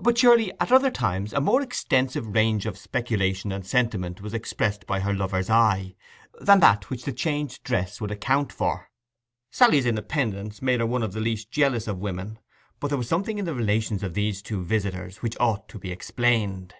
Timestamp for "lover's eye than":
5.12-6.60